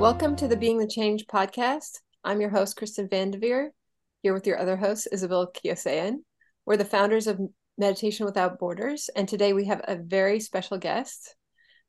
[0.00, 1.98] Welcome to the Being the Change podcast.
[2.24, 3.68] I'm your host, Kristen Vandeveer,
[4.22, 6.20] here with your other host, Isabel Kiosayan.
[6.64, 7.38] We're the founders of
[7.76, 11.36] Meditation Without Borders, and today we have a very special guest.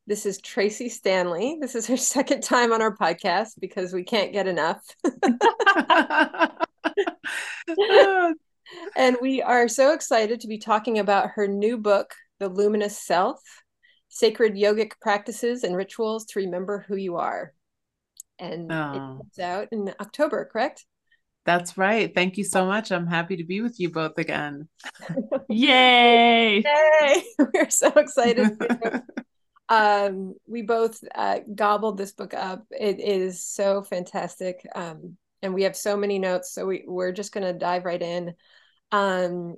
[0.07, 1.57] This is Tracee Stanley.
[1.61, 4.81] This is her second time on our podcast because we can't get enough.
[8.97, 13.39] and we are so excited to be talking about her new book, The Luminous Self
[14.09, 17.53] Sacred Yogic Practices and Rituals to Remember Who You Are.
[18.41, 18.91] And oh.
[18.91, 20.85] it comes out in October, correct?
[21.45, 22.13] That's right.
[22.13, 22.91] Thank you so much.
[22.91, 24.67] I'm happy to be with you both again.
[25.49, 26.63] Yay!
[26.63, 27.23] Yay!
[27.53, 28.51] We're so excited.
[29.69, 32.65] um, we both uh, gobbled this book up.
[32.71, 34.65] It is so fantastic.
[34.75, 36.51] Um, and we have so many notes.
[36.53, 38.33] So we, we're just going to dive right in.
[38.91, 39.55] Um,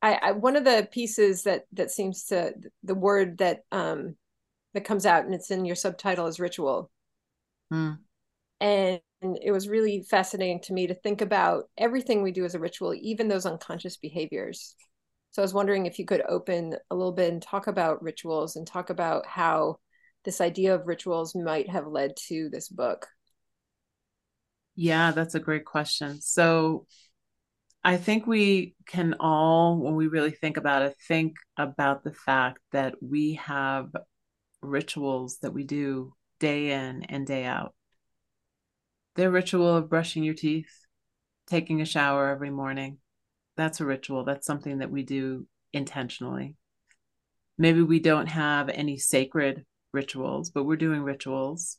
[0.00, 4.16] I, I, one of the pieces that that seems to the word that um,
[4.74, 6.90] that comes out and it's in your subtitle is ritual.
[7.72, 7.98] Mm.
[8.60, 12.60] And it was really fascinating to me to think about everything we do as a
[12.60, 14.74] ritual, even those unconscious behaviors.
[15.30, 18.56] So I was wondering if you could open a little bit and talk about rituals
[18.56, 19.76] and talk about how
[20.24, 23.06] this idea of rituals might have led to this book.
[24.74, 26.20] Yeah, that's a great question.
[26.20, 26.86] So
[27.82, 32.58] I think we can all, when we really think about it, think about the fact
[32.72, 33.90] that we have
[34.60, 37.74] rituals that we do day in and day out.
[39.18, 40.70] The ritual of brushing your teeth,
[41.48, 42.98] taking a shower every morning,
[43.56, 44.22] that's a ritual.
[44.22, 46.54] That's something that we do intentionally.
[47.58, 51.78] Maybe we don't have any sacred rituals, but we're doing rituals.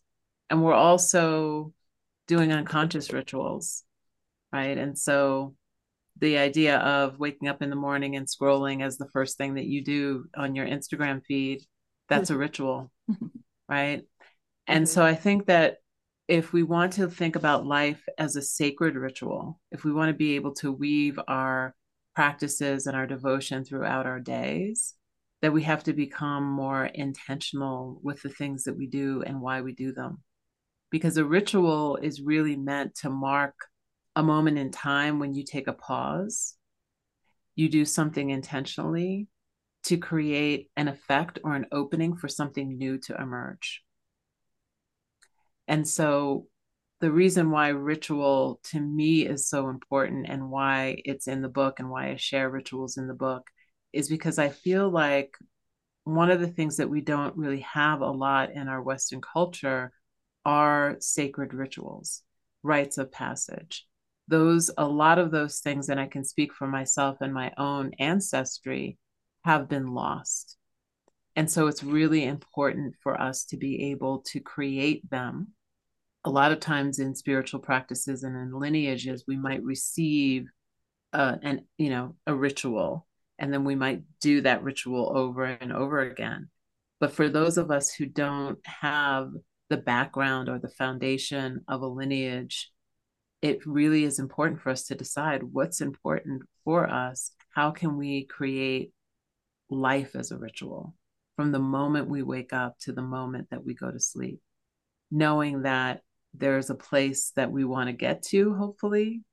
[0.50, 1.72] And we're also
[2.28, 3.86] doing unconscious rituals,
[4.52, 4.78] right?
[4.78, 5.56] And so
[6.20, 9.66] the idea of waking up in the morning and scrolling as the first thing that
[9.66, 11.62] you do on your Instagram feed,
[12.10, 12.92] that's a ritual,
[13.70, 14.02] right?
[14.68, 15.78] And so I think that
[16.30, 20.14] if we want to think about life as a sacred ritual, if we want to
[20.14, 21.74] be able to weave our
[22.16, 24.94] practices and our devotion throughout our days,
[25.42, 29.62] that we have to become more intentional with the things that we do and why
[29.62, 30.20] we do them.
[30.92, 33.56] Because a ritual is really meant to mark
[34.16, 36.54] a moment in time when you take a pause,
[37.56, 39.28] you do something intentionally
[39.86, 43.82] to create an effect or an opening for something new to emerge.
[45.70, 46.48] And so
[47.00, 51.80] the reason why ritual to me is so important and why it's in the book
[51.80, 53.48] and why I share rituals in the book
[53.94, 55.38] is because I feel like
[56.04, 59.94] one of the things that we don't really have a lot in our Western culture
[60.44, 62.24] are sacred rituals,
[62.64, 63.86] rites of passage.
[64.28, 67.92] Those, a lot of those things, and I can speak for myself and my own
[68.00, 68.98] ancestry,
[69.44, 70.58] have been lost.
[71.36, 75.50] And so it's really important for us to be able to create them
[76.30, 80.46] a lot of times in spiritual practices and in lineages we might receive
[81.14, 83.08] uh, an you know a ritual
[83.40, 86.50] and then we might do that ritual over and over again.
[87.00, 89.32] But for those of us who don't have
[89.70, 92.72] the background or the foundation of a lineage
[93.42, 97.32] it really is important for us to decide what's important for us.
[97.56, 98.92] How can we create
[99.70, 100.94] life as a ritual
[101.36, 104.42] from the moment we wake up to the moment that we go to sleep?
[105.10, 106.02] Knowing that
[106.34, 109.24] there's a place that we want to get to, hopefully,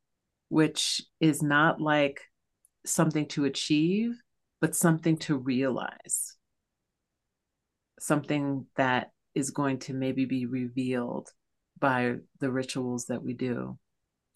[0.48, 2.20] which is not like
[2.84, 4.12] something to achieve,
[4.60, 6.36] but something to realize.
[7.98, 11.28] Something that is going to maybe be revealed
[11.78, 13.78] by the rituals that we do.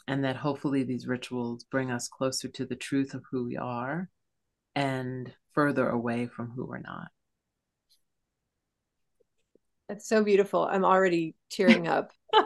[0.06, 4.08] And that hopefully these rituals bring us closer to the truth of who we are
[4.74, 7.08] and further away from who we're not.
[9.90, 10.62] That's so beautiful.
[10.62, 12.12] I'm already tearing up.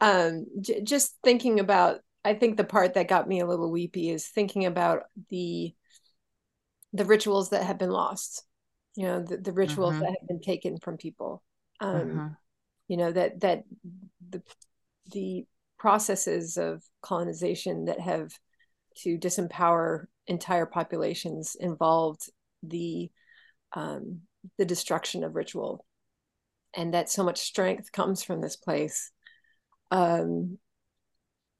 [0.00, 4.10] um, j- just thinking about, I think the part that got me a little weepy
[4.10, 5.72] is thinking about the
[6.92, 8.44] the rituals that have been lost.
[8.96, 10.02] You know, the, the rituals mm-hmm.
[10.02, 11.44] that have been taken from people.
[11.78, 12.26] Um, mm-hmm.
[12.88, 13.62] You know that that
[14.30, 14.42] the
[15.12, 15.46] the
[15.78, 18.32] processes of colonization that have
[19.02, 22.28] to disempower entire populations involved
[22.64, 23.12] the
[23.74, 24.22] um,
[24.58, 25.84] the destruction of ritual
[26.74, 29.10] and that so much strength comes from this place.
[29.90, 30.58] Um,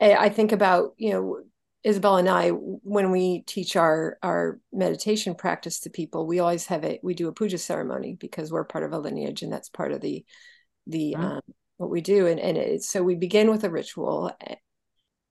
[0.01, 1.39] i think about you know
[1.85, 6.83] isabel and i when we teach our our meditation practice to people we always have
[6.83, 9.93] it we do a puja ceremony because we're part of a lineage and that's part
[9.93, 10.25] of the
[10.89, 11.25] the mm-hmm.
[11.25, 11.41] um,
[11.83, 12.27] what we do.
[12.27, 14.33] And and it, so we begin with a ritual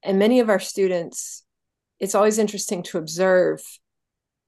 [0.03, 1.44] and many of our students
[2.00, 3.62] it's always interesting to observe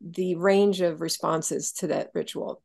[0.02, 2.62] the range of responses to that ritual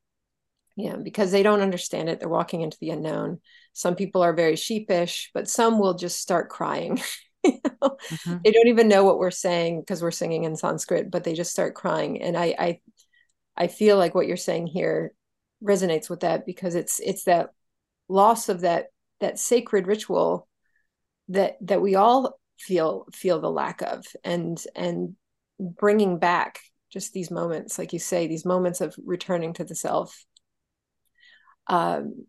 [0.79, 2.21] Yeah, because they don't understand it.
[2.21, 3.41] They're walking into the unknown.
[3.73, 7.01] Some people are very sheepish, but some will just start crying.
[7.45, 7.97] you know?
[8.09, 8.37] mm-hmm.
[8.45, 11.51] They don't even know what we're saying because we're singing in Sanskrit, but they just
[11.51, 12.23] start crying.
[12.23, 12.81] And I, I,
[13.57, 15.15] I feel like what you're saying here
[15.61, 17.49] resonates with that because it's it's that
[18.09, 18.87] loss of that
[19.19, 20.47] that sacred ritual
[21.29, 25.17] that that we all feel feel the lack of and and
[25.59, 26.61] bringing back
[26.91, 30.25] just these moments like you say these moments of returning to the self
[31.69, 32.27] um,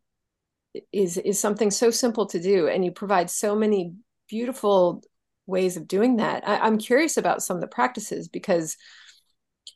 [0.91, 3.93] is is something so simple to do and you provide so many
[4.27, 5.03] beautiful
[5.47, 6.47] ways of doing that.
[6.47, 8.77] I, i'm curious about some of the practices because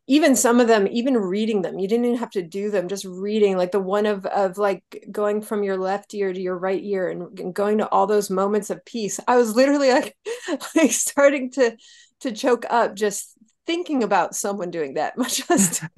[0.07, 3.06] even some of them even reading them you didn't even have to do them just
[3.06, 6.83] reading like the one of of like going from your left ear to your right
[6.83, 9.19] ear and, and going to all those moments of peace.
[9.27, 10.16] I was literally like
[10.75, 11.77] like starting to
[12.21, 13.33] to choke up just
[13.66, 15.81] thinking about someone doing that much less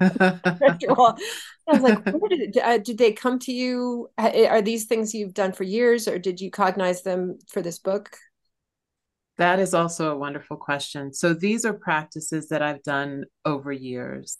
[1.68, 5.52] i was like did uh, did they come to you are these things you've done
[5.52, 8.16] for years or did you cognize them for this book
[9.38, 11.12] that is also a wonderful question.
[11.12, 14.38] So these are practices that I've done over years.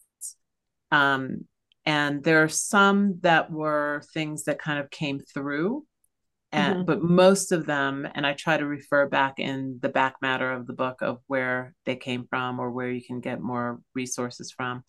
[0.91, 1.45] Um,
[1.85, 5.85] and there are some that were things that kind of came through
[6.53, 6.85] and mm-hmm.
[6.85, 10.67] but most of them and i try to refer back in the back matter of
[10.67, 14.85] the book of where they came from or where you can get more resources from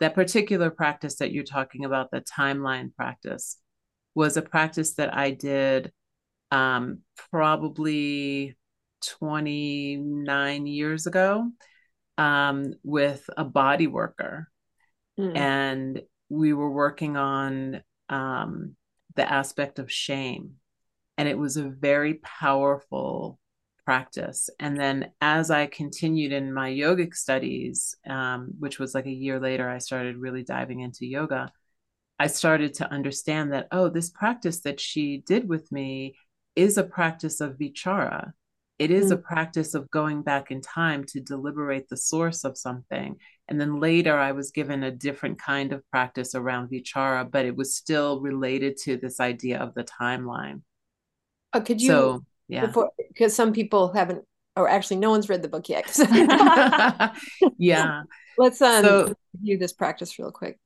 [0.00, 3.58] that particular practice that you're talking about the timeline practice
[4.14, 5.92] was a practice that i did
[6.50, 7.00] um,
[7.30, 8.56] probably
[9.02, 11.50] 29 years ago
[12.18, 14.48] um, with a body worker.
[15.18, 15.36] Mm.
[15.36, 18.76] And we were working on um,
[19.14, 20.54] the aspect of shame.
[21.18, 23.38] And it was a very powerful
[23.86, 24.50] practice.
[24.58, 29.40] And then as I continued in my yogic studies, um, which was like a year
[29.40, 31.52] later, I started really diving into yoga.
[32.18, 36.16] I started to understand that, oh, this practice that she did with me
[36.56, 38.32] is a practice of vichara.
[38.78, 39.12] It is mm.
[39.12, 43.16] a practice of going back in time to deliberate the source of something.
[43.48, 47.56] And then later, I was given a different kind of practice around vichara, but it
[47.56, 50.62] was still related to this idea of the timeline.
[51.52, 51.88] Oh, could you?
[51.88, 52.72] So, yeah.
[53.08, 54.24] Because some people haven't,
[54.56, 55.96] or actually, no one's read the book yet.
[57.58, 58.02] yeah.
[58.38, 60.58] Let's um, so, review this practice real quick.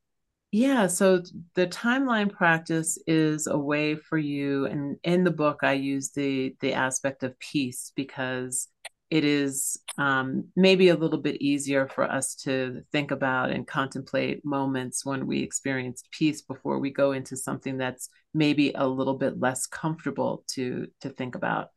[0.52, 1.22] Yeah, so
[1.54, 6.56] the timeline practice is a way for you, and in the book I use the
[6.60, 8.66] the aspect of peace because
[9.10, 14.44] it is um, maybe a little bit easier for us to think about and contemplate
[14.44, 19.40] moments when we experience peace before we go into something that's maybe a little bit
[19.40, 21.68] less comfortable to to think about.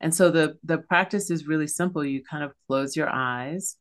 [0.00, 2.04] And so the the practice is really simple.
[2.04, 3.76] You kind of close your eyes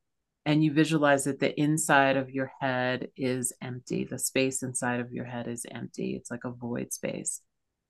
[0.45, 4.03] and you visualize that the inside of your head is empty.
[4.05, 6.15] The space inside of your head is empty.
[6.15, 7.41] It's like a void space.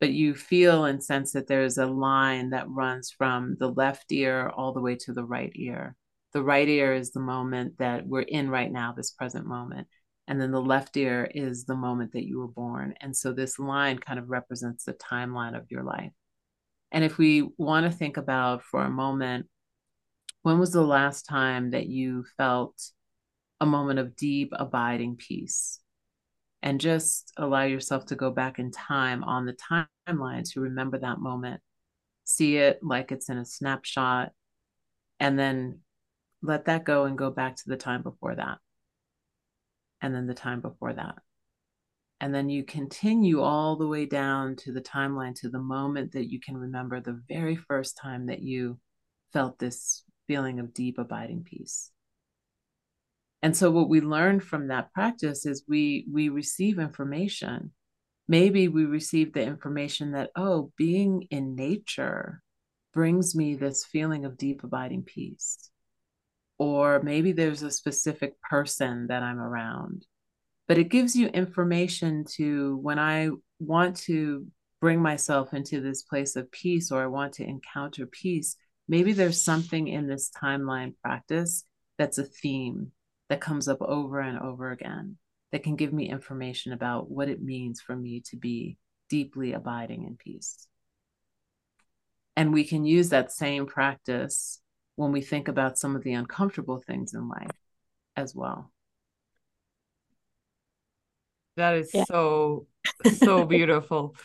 [0.03, 4.50] But you feel and sense that there's a line that runs from the left ear
[4.50, 5.95] all the way to the right ear.
[6.33, 9.88] The right ear is the moment that we're in right now, this present moment.
[10.27, 12.95] And then the left ear is the moment that you were born.
[13.00, 16.11] And so this line kind of represents the timeline of your life.
[16.91, 19.47] And if we want to think about for a moment
[20.42, 22.75] when was the last time that you felt
[23.61, 25.80] a moment of deep, abiding peace?
[26.61, 29.54] And just allow yourself to go back in time on the
[30.07, 31.62] timeline to remember that moment.
[32.24, 34.31] See it like it's in a snapshot,
[35.19, 35.80] and then
[36.42, 38.57] let that go and go back to the time before that.
[40.02, 41.16] And then the time before that.
[42.19, 46.30] And then you continue all the way down to the timeline to the moment that
[46.30, 48.80] you can remember the very first time that you
[49.33, 51.92] felt this feeling of deep abiding peace
[53.44, 57.72] and so what we learn from that practice is we we receive information
[58.27, 62.42] maybe we receive the information that oh being in nature
[62.94, 65.69] brings me this feeling of deep abiding peace.
[66.59, 70.06] Or maybe there's a specific person that i'm around.
[70.68, 74.45] But it gives you information to when i want to
[74.81, 79.42] bring myself into this place of peace or i want to encounter peace maybe there's
[79.42, 81.63] something in this timeline practice
[81.97, 82.92] that's a theme
[83.30, 85.18] that comes up over and over again
[85.54, 88.76] that can give me information about what it means for me to be
[89.07, 90.68] deeply abiding in peace.
[92.36, 94.60] And we can use that same practice
[94.95, 97.52] when we think about some of the uncomfortable things in life
[98.16, 98.72] as well.
[101.56, 102.06] That is yeah.
[102.06, 102.66] so
[103.19, 104.16] so beautiful.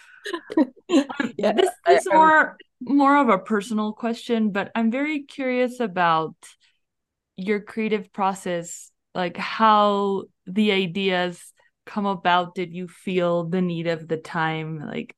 [0.89, 6.37] yeah, this is more more of a personal question, but I'm very curious about
[7.37, 11.53] your creative process, like how the ideas
[11.87, 12.55] come about?
[12.55, 14.81] Did you feel the need of the time?
[14.87, 15.15] Like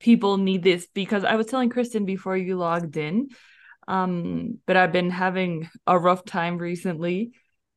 [0.00, 3.28] people need this because I was telling Kristen before you logged in,
[3.88, 7.32] um, but I've been having a rough time recently.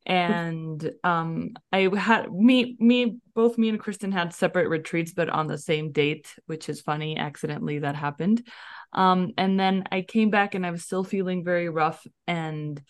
[0.05, 5.47] And um, I had me, me, both me and Kristen had separate retreats, but on
[5.47, 7.17] the same date, which is funny.
[7.17, 8.47] Accidentally, that happened.
[8.93, 12.07] Um, and then I came back and I was still feeling very rough.
[12.25, 12.81] And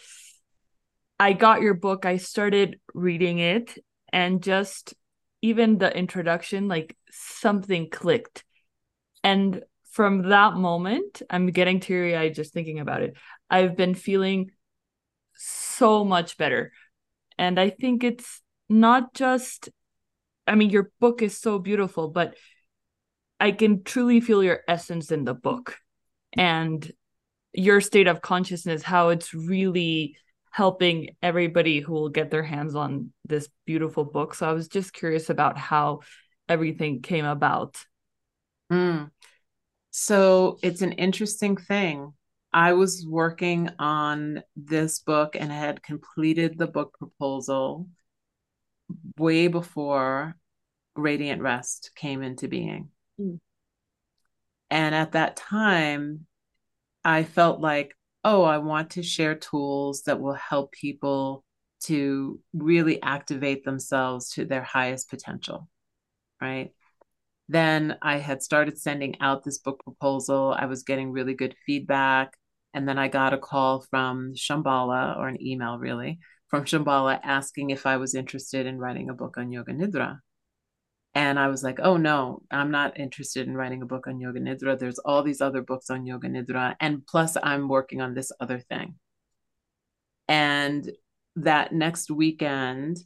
[1.20, 2.06] I got your book.
[2.06, 3.78] I started reading it,
[4.12, 4.94] and just
[5.42, 8.44] even the introduction, like something clicked.
[9.24, 13.16] And from that moment, I'm getting teary eyed just thinking about it.
[13.50, 14.52] I've been feeling
[15.36, 16.72] so much better.
[17.38, 19.70] And I think it's not just,
[20.46, 22.36] I mean, your book is so beautiful, but
[23.40, 25.78] I can truly feel your essence in the book
[26.34, 26.92] and
[27.54, 30.16] your state of consciousness, how it's really
[30.58, 34.34] helping everybody who will get their hands on this beautiful book.
[34.34, 36.00] So I was just curious about how
[36.50, 37.78] everything came about.
[38.72, 39.12] Mm.
[39.92, 42.12] So it's an interesting thing.
[42.52, 47.88] I was working on this book and had completed the book proposal
[49.16, 50.38] way before
[50.96, 52.90] Radiant Rest came into being.
[53.22, 53.40] Mm.
[54.72, 56.26] And at that time,
[57.06, 57.94] I felt like,
[58.24, 61.44] oh, I want to share tools that will help people
[61.84, 65.70] to really activate themselves to their highest potential.
[66.42, 66.72] Right.
[67.50, 70.54] Then I had started sending out this book proposal.
[70.58, 72.34] I was getting really good feedback.
[72.74, 77.70] And then I got a call from Shambhala, or an email really, from Shambhala asking
[77.70, 80.20] if I was interested in writing a book on Yoga Nidra.
[81.18, 84.40] And I was like, oh no, I'm not interested in writing a book on Yoga
[84.40, 84.78] Nidra.
[84.78, 86.76] There's all these other books on Yoga Nidra.
[86.80, 89.00] And plus, I'm working on this other thing.
[90.28, 90.92] And
[91.38, 93.00] that next weekend,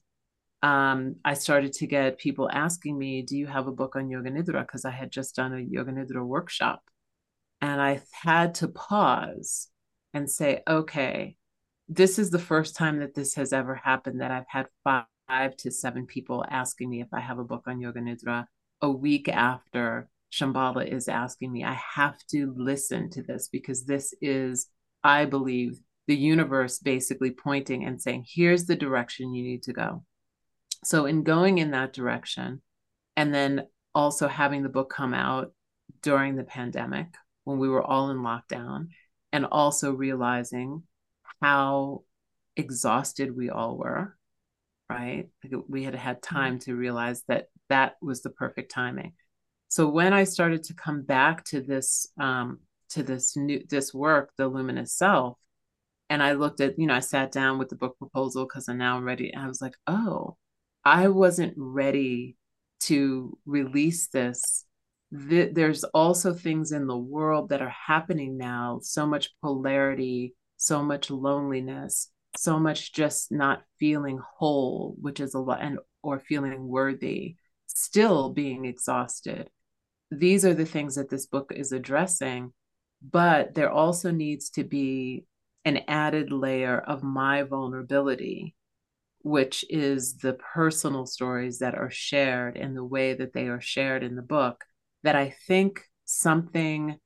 [0.61, 4.29] um, I started to get people asking me, Do you have a book on Yoga
[4.29, 4.67] Nidra?
[4.67, 6.81] Because I had just done a Yoga Nidra workshop.
[7.61, 9.69] And I had to pause
[10.13, 11.37] and say, Okay,
[11.87, 15.05] this is the first time that this has ever happened that I've had five
[15.57, 18.45] to seven people asking me if I have a book on Yoga Nidra
[18.81, 21.63] a week after Shambhala is asking me.
[21.63, 24.67] I have to listen to this because this is,
[25.03, 30.03] I believe, the universe basically pointing and saying, Here's the direction you need to go
[30.83, 32.61] so in going in that direction
[33.15, 35.53] and then also having the book come out
[36.01, 37.07] during the pandemic
[37.43, 38.87] when we were all in lockdown
[39.31, 40.83] and also realizing
[41.41, 42.03] how
[42.55, 44.17] exhausted we all were
[44.91, 45.29] right
[45.67, 46.35] we had had mm-hmm.
[46.35, 49.13] time to realize that that was the perfect timing
[49.69, 54.31] so when i started to come back to this um to this new this work
[54.37, 55.37] the luminous self
[56.09, 58.77] and i looked at you know i sat down with the book proposal because i'm
[58.77, 60.35] now ready and i was like oh
[60.83, 62.37] I wasn't ready
[62.81, 64.65] to release this.
[65.11, 71.11] There's also things in the world that are happening now, so much polarity, so much
[71.11, 77.35] loneliness, so much just not feeling whole, which is a lot, and or feeling worthy,
[77.67, 79.49] still being exhausted.
[80.09, 82.53] These are the things that this book is addressing,
[83.01, 85.25] but there also needs to be
[85.63, 88.55] an added layer of my vulnerability
[89.23, 94.03] which is the personal stories that are shared in the way that they are shared
[94.03, 94.63] in the book,
[95.03, 96.97] that I think something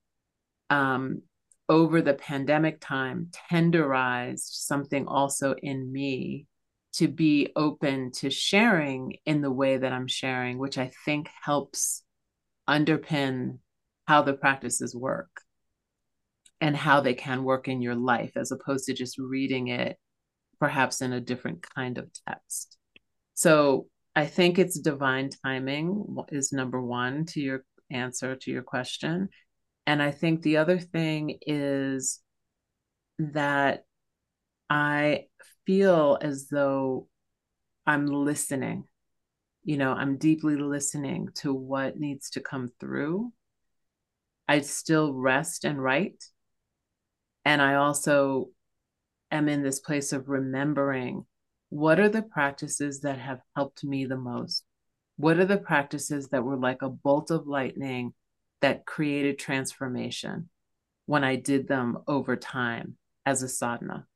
[0.70, 1.22] um,
[1.68, 6.46] over the pandemic time tenderized something also in me
[6.94, 12.04] to be open to sharing in the way that I'm sharing, which I think helps
[12.70, 13.60] underpin
[14.08, 15.42] how the practices work
[16.62, 19.98] and how they can work in your life as opposed to just reading it
[20.60, 22.78] perhaps in a different kind of text.
[23.34, 29.30] So I think it's divine timing is number one to your answer to your question.
[29.88, 32.20] And I think the other thing is
[33.20, 33.86] that
[34.70, 35.26] I
[35.66, 37.08] feel as though
[37.86, 38.86] I'm listening.
[39.64, 43.32] You know, I'm deeply listening to what needs to come through.
[44.48, 46.24] I still rest and write.
[47.44, 48.50] And I also
[49.32, 51.26] am in this place of remembering
[51.70, 54.64] what are the practices that have helped me the most?
[55.18, 58.14] What are the practices that were like a bolt of lightning
[58.62, 60.50] that created transformation
[61.06, 64.08] when I did them over time as a sadhana?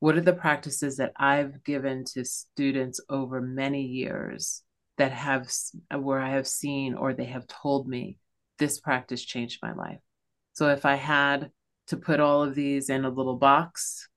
[0.00, 4.62] What are the practices that I've given to students over many years
[4.98, 5.50] that have
[5.94, 8.18] where I have seen or they have told me
[8.58, 10.00] this practice changed my life?
[10.52, 11.50] So if I had
[11.88, 14.08] to put all of these in a little box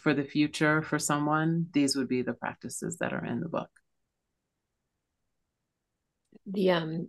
[0.00, 3.70] for the future for someone, these would be the practices that are in the book.
[6.46, 7.08] the um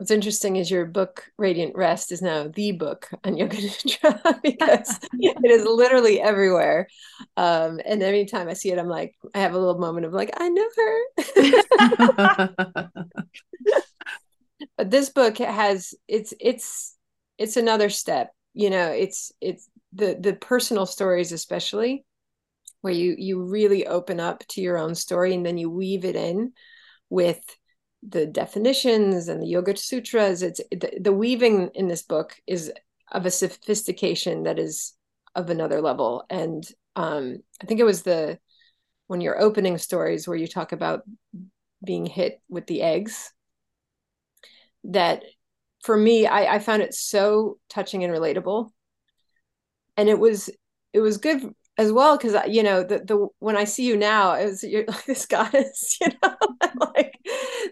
[0.00, 4.98] what's interesting is your book Radiant Rest is now the book on Yoga Nidra because
[5.12, 6.88] it is literally everywhere.
[7.36, 10.30] Um, and time I see it, I'm like, I have a little moment of like,
[10.38, 11.02] I know her.
[14.78, 16.96] but this book has it's it's
[17.36, 18.30] it's another step.
[18.54, 22.06] You know, it's it's the the personal stories especially
[22.80, 26.16] where you you really open up to your own story and then you weave it
[26.16, 26.54] in
[27.10, 27.40] with
[28.02, 32.72] the definitions and the yoga sutras it's the, the weaving in this book is
[33.12, 34.94] of a sophistication that is
[35.34, 36.24] of another level.
[36.30, 36.66] And
[36.96, 38.38] um i think it was the
[39.06, 41.02] when you're opening stories where you talk about
[41.84, 43.32] being hit with the eggs
[44.84, 45.22] that
[45.82, 48.70] for me I, I found it so touching and relatable.
[49.96, 50.50] And it was
[50.92, 54.32] it was good as well because you know the the when I see you now
[54.32, 56.36] as you're like this goddess, you know,
[56.78, 57.18] like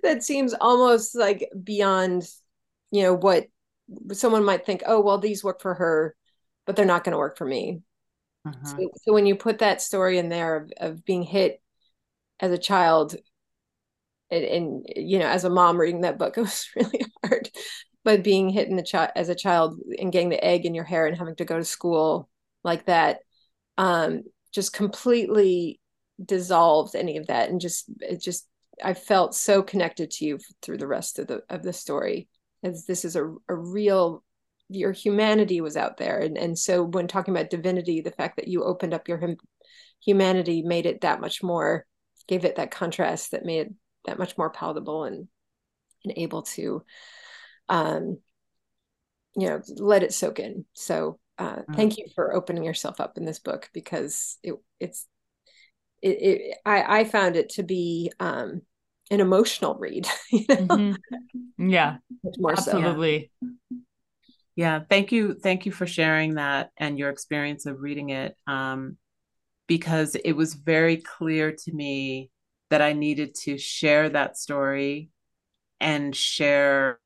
[0.03, 2.27] that seems almost like beyond,
[2.91, 3.49] you know, what
[4.13, 4.83] someone might think.
[4.87, 6.17] Oh, well, these work for her,
[6.67, 7.83] but they're not going to work for me.
[8.47, 8.67] Uh-huh.
[8.67, 11.61] So, so, when you put that story in there of, of being hit
[12.41, 13.15] as a child,
[14.31, 17.51] and, and, you know, as a mom reading that book, it was really hard.
[18.05, 20.85] But being hit in the child as a child and getting the egg in your
[20.85, 22.31] hair and having to go to school
[22.65, 23.19] like that
[23.79, 25.81] um, just completely
[26.23, 28.47] dissolved any of that and just it just
[28.83, 32.29] I felt so connected to you through the rest of the of the story.
[32.63, 34.25] As this is a, a real
[34.69, 36.19] your humanity was out there.
[36.19, 39.37] And and so when talking about divinity the fact that you opened up your hum,
[40.05, 41.87] humanity made it that much more
[42.27, 45.29] gave it that contrast that made it that much more palatable and
[46.05, 46.83] and able to
[47.69, 48.19] um
[49.37, 50.65] you know let it soak in.
[50.75, 51.77] So uh, mm.
[51.77, 55.07] thank you for opening yourself up in this book because it it's
[56.03, 58.63] it, it I, I found it to be um,
[59.11, 60.07] an emotional read.
[60.31, 60.57] You know?
[60.57, 61.71] mm-hmm.
[61.71, 61.97] Yeah,
[62.39, 63.31] more absolutely.
[63.43, 63.49] So.
[64.57, 68.97] Yeah, thank you, thank you for sharing that and your experience of reading it, um,
[69.69, 72.31] because it was very clear to me
[72.71, 75.11] that I needed to share that story
[75.81, 76.99] and share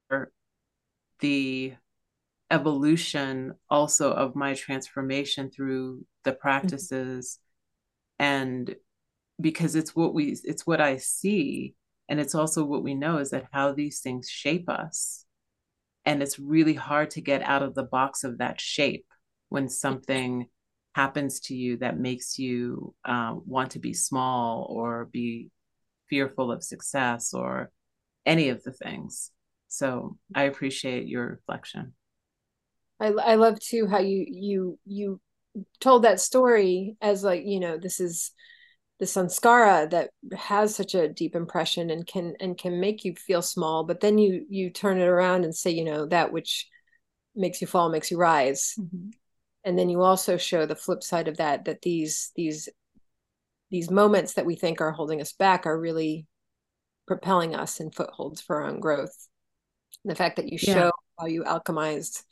[1.21, 1.75] the
[2.53, 6.41] evolution also of my transformation through the mm-hmm.
[6.41, 7.39] practices
[8.21, 8.25] mm-hmm.
[8.25, 8.77] and
[9.41, 11.75] because it's what we it's what i see
[12.09, 15.25] and it's also what we know is that how these things shape us
[16.05, 19.07] and it's really hard to get out of the box of that shape
[19.49, 20.47] when something
[20.95, 25.51] happens to you that makes you uh, want to be small or be
[26.11, 27.71] fearful of success or
[28.27, 29.31] any of the things
[29.69, 31.95] so i appreciate your reflection
[33.03, 35.21] I I love too how you you you
[35.81, 38.31] told that story as like you know this is
[39.01, 43.43] the sanskara that has such a deep impression and can and can make you feel
[43.43, 46.69] small but then you you turn it around and say you know that which
[47.35, 49.11] makes you fall makes you rise mm-hmm.
[49.65, 52.69] and then you also show the flip side of that that these these
[53.71, 56.27] these moments that we think are holding us back are really
[57.09, 59.29] propelling us in footholds for our own growth
[60.05, 60.91] and the fact that you show yeah.
[61.19, 62.23] how you alchemized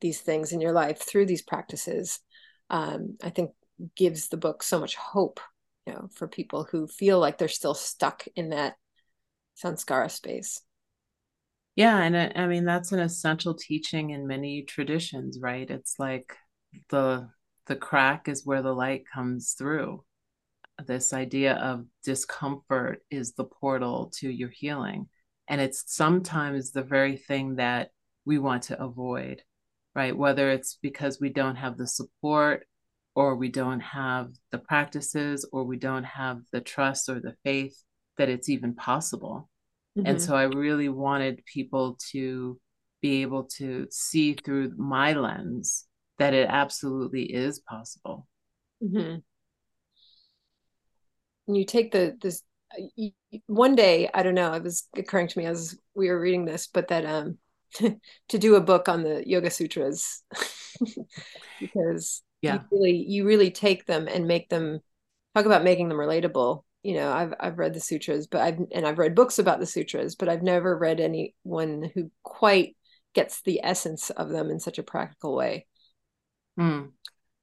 [0.00, 2.20] these things in your life through these practices
[2.70, 3.50] um, i think
[3.94, 5.40] gives the book so much hope
[5.86, 8.76] you know for people who feel like they're still stuck in that
[9.62, 10.62] sanskara space.
[11.76, 15.68] Yeah and I, I mean that's an essential teaching in many traditions right?
[15.68, 16.36] It's like
[16.90, 17.28] the
[17.66, 20.04] the crack is where the light comes through.
[20.86, 25.08] This idea of discomfort is the portal to your healing.
[25.48, 27.90] And it's sometimes the very thing that
[28.24, 29.42] we want to avoid
[29.94, 30.16] right?
[30.16, 32.66] Whether it's because we don't have the support
[33.14, 37.76] or we don't have the practices or we don't have the trust or the faith
[38.16, 39.48] that it's even possible.
[39.96, 40.06] Mm-hmm.
[40.06, 42.60] And so I really wanted people to
[43.00, 45.86] be able to see through my lens
[46.18, 48.26] that it absolutely is possible.
[48.82, 49.16] Mm-hmm.
[51.46, 52.42] And you take the this
[53.46, 56.68] one day, I don't know, it was occurring to me as we were reading this,
[56.68, 57.38] but that um
[57.74, 60.22] to do a book on the yoga sutras.
[61.60, 62.54] Because yeah.
[62.54, 64.78] you really you really take them and make them
[65.34, 66.62] talk about making them relatable.
[66.84, 69.66] You know i've i've read the sutras but i've and i've read books about the
[69.66, 72.76] sutras but i've never read anyone who quite
[73.12, 75.66] gets the essence of them in such a practical way.
[76.58, 76.92] Mm.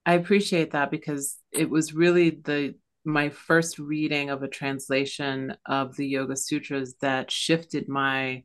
[0.05, 5.95] i appreciate that because it was really the my first reading of a translation of
[5.95, 8.43] the yoga sutras that shifted my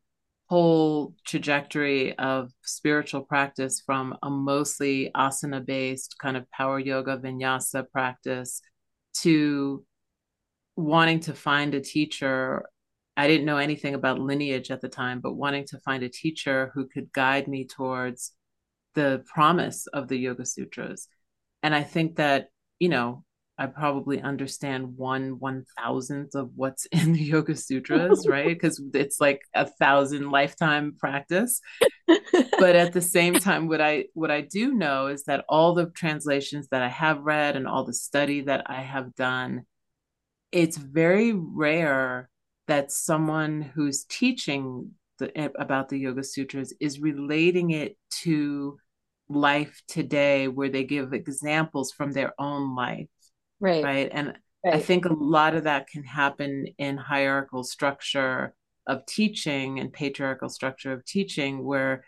[0.51, 7.89] whole trajectory of spiritual practice from a mostly asana based kind of power yoga vinyasa
[7.93, 8.61] practice
[9.15, 9.85] to
[10.75, 12.65] wanting to find a teacher
[13.17, 16.71] I didn't know anything about lineage at the time, but wanting to find a teacher
[16.75, 18.33] who could guide me towards
[18.95, 21.07] the promise of the Yoga Sutras.
[21.63, 23.25] And I think that, you know,
[23.61, 28.49] I probably understand one one thousandth of what's in the Yoga Sutras, right?
[28.49, 31.61] Because it's like a thousand lifetime practice.
[32.09, 35.91] but at the same time, what I what I do know is that all the
[35.91, 39.67] translations that I have read and all the study that I have done,
[40.51, 42.31] it's very rare
[42.67, 48.79] that someone who's teaching the, eh, about the Yoga Sutras is relating it to
[49.29, 53.09] life today, where they give examples from their own life
[53.61, 54.75] right right and right.
[54.75, 58.55] i think a lot of that can happen in hierarchical structure
[58.87, 62.05] of teaching and patriarchal structure of teaching where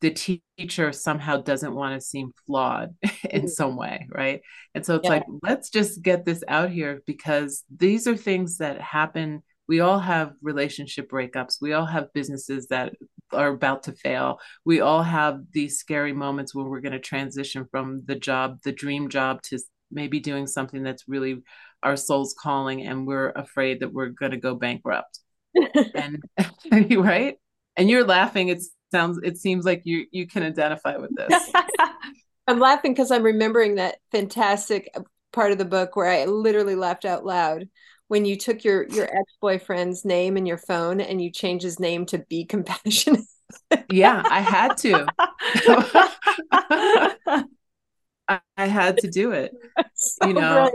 [0.00, 0.10] the
[0.56, 3.46] teacher somehow doesn't want to seem flawed in mm-hmm.
[3.48, 4.40] some way right
[4.74, 5.10] and so it's yeah.
[5.10, 9.98] like let's just get this out here because these are things that happen we all
[9.98, 12.94] have relationship breakups we all have businesses that
[13.32, 17.66] are about to fail we all have these scary moments when we're going to transition
[17.70, 19.58] from the job the dream job to
[19.90, 21.42] maybe doing something that's really
[21.82, 25.20] our soul's calling and we're afraid that we're going to go bankrupt.
[25.94, 26.22] And
[26.96, 27.36] right?
[27.76, 28.60] And you're laughing it
[28.92, 31.50] sounds it seems like you you can identify with this.
[32.48, 34.90] I'm laughing because i'm remembering that fantastic
[35.32, 37.68] part of the book where i literally laughed out loud
[38.08, 42.06] when you took your your ex-boyfriend's name in your phone and you changed his name
[42.06, 43.20] to be compassionate.
[43.90, 45.06] Yeah i had to
[48.28, 49.52] I, I had to do it.
[50.00, 50.70] So you know.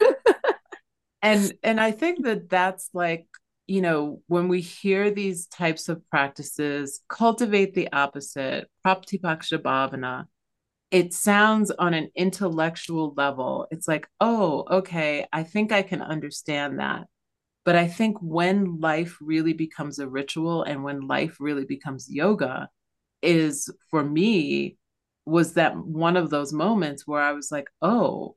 [1.22, 3.28] and and I think that that's like
[3.66, 10.24] you know when we hear these types of practices cultivate the opposite pratipaksha bhavana
[10.90, 16.78] it sounds on an intellectual level it's like oh okay i think i can understand
[16.78, 17.06] that
[17.64, 22.68] but i think when life really becomes a ritual and when life really becomes yoga
[23.22, 24.76] is for me
[25.26, 28.36] was that one of those moments where I was like, oh,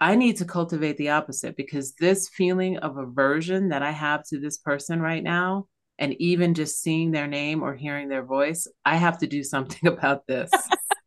[0.00, 4.38] I need to cultivate the opposite because this feeling of aversion that I have to
[4.38, 5.66] this person right now,
[5.98, 9.88] and even just seeing their name or hearing their voice, I have to do something
[9.92, 10.50] about this.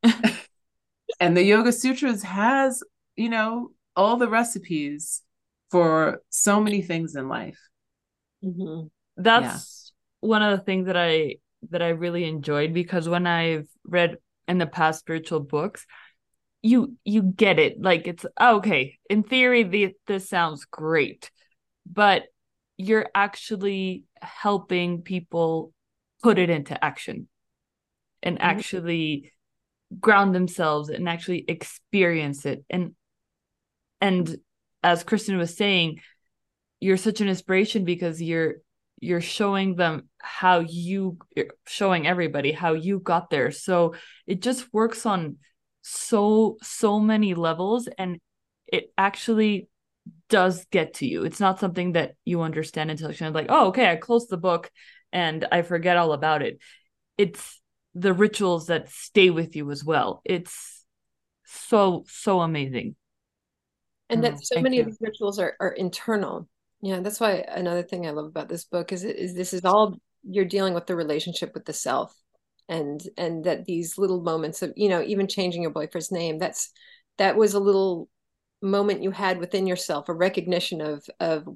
[1.20, 2.84] and the Yoga Sutras has,
[3.16, 5.22] you know, all the recipes
[5.70, 7.60] for so many things in life.
[8.44, 8.88] Mm-hmm.
[9.16, 10.28] That's yeah.
[10.28, 11.36] one of the things that I
[11.70, 14.18] that I really enjoyed because when I've read
[14.52, 15.88] in the past spiritual books
[16.62, 21.32] you you get it like it's okay in theory the, this sounds great
[21.90, 22.24] but
[22.78, 25.72] you're actually helping people
[26.22, 27.28] put it into action
[28.22, 28.46] and mm-hmm.
[28.46, 29.32] actually
[30.00, 32.94] ground themselves and actually experience it and
[34.02, 34.36] and
[34.84, 36.00] as kristen was saying
[36.82, 38.56] you're such an inspiration because you're
[39.00, 41.18] you're showing them how you
[41.68, 43.52] showing everybody how you got there.
[43.52, 43.96] So
[44.28, 45.38] it just works on
[45.82, 48.20] so so many levels and
[48.68, 49.68] it actually
[50.30, 51.24] does get to you.
[51.24, 54.72] It's not something that you understand intellectually like oh okay i close the book
[55.12, 56.60] and i forget all about it.
[57.18, 57.62] It's
[57.94, 60.22] the rituals that stay with you as well.
[60.24, 60.86] It's
[61.46, 62.96] so so amazing.
[64.10, 64.84] And that mm, so many you.
[64.84, 66.48] of these rituals are, are internal.
[66.82, 69.98] Yeah, that's why another thing I love about this book is is this is all
[70.24, 72.16] you're dealing with the relationship with the self
[72.70, 76.72] and and that these little moments of you know even changing your boyfriend's name that's
[77.18, 78.08] that was a little
[78.62, 81.48] moment you had within yourself a recognition of of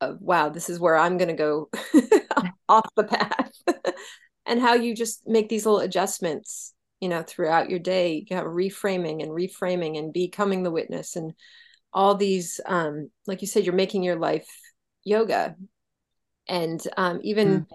[0.00, 1.70] of wow this is where i'm going to go
[2.68, 3.52] off the path.
[4.46, 8.26] And how you just make these little adjustments you know throughout your day.
[8.28, 11.32] You have reframing and reframing and becoming the witness and
[11.94, 14.46] all these um like you said you're making your life
[15.02, 15.56] yoga.
[16.46, 17.66] And um even mm.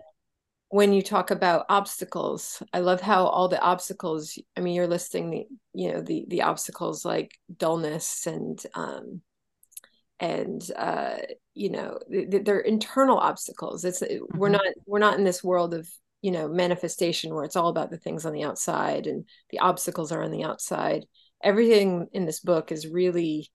[0.69, 5.29] When you talk about obstacles i love how all the obstacles i mean you're listing
[5.29, 9.21] the you know the the obstacles like dullness and um
[10.19, 11.17] and uh
[11.59, 13.83] you know they're internal obstacles.
[13.83, 14.37] It's mm-hmm.
[14.37, 15.89] we're not we're not in this world of
[16.21, 20.13] you know manifestation where it's all about the things on the outside and the obstacles
[20.13, 21.05] are on the outside.
[21.43, 23.51] Everything in this book is really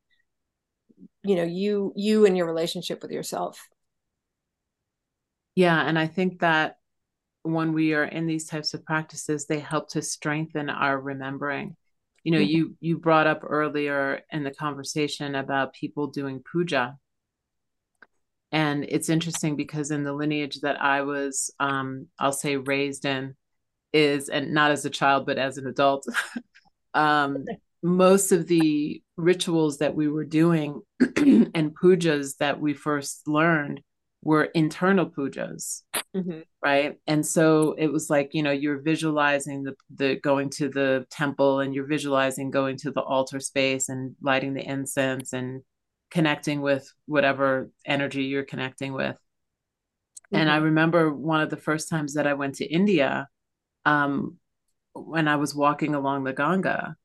[1.23, 3.67] you know you you and your relationship with yourself.
[5.55, 6.77] Yeah and i think that
[7.45, 11.77] when we are in these types of practices they help to strengthen our remembering
[12.25, 12.57] you know mm-hmm.
[12.57, 16.97] you you brought up earlier in the conversation about people doing puja
[18.51, 23.37] and it's interesting because in the lineage that i was um i'll say raised in
[23.93, 26.07] is and not as a child but as an adult
[26.95, 27.45] um
[27.83, 33.83] most of the rituals that we were doing and pujas that we first learned
[34.25, 35.83] were internal pujas
[36.17, 36.41] mm-hmm.
[36.65, 41.07] right and so it was like you know you're visualizing the the going to the
[41.11, 45.63] temple and you're visualizing going to the altar space and lighting the incense and
[46.11, 50.37] connecting with whatever energy you're connecting with mm-hmm.
[50.37, 50.65] and i mm-hmm.
[50.65, 53.29] remember one of the first times that i went to india
[53.85, 54.39] um,
[54.95, 56.97] when i was walking along the ganga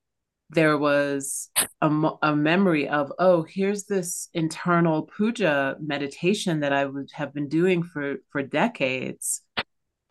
[0.49, 1.49] there was
[1.81, 7.47] a, a memory of oh here's this internal puja meditation that i would have been
[7.47, 9.41] doing for for decades.